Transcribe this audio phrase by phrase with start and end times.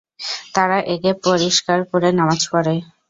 [0.55, 2.75] তাঁরা একে পরিষ্কার করে নামাজ পড়ে।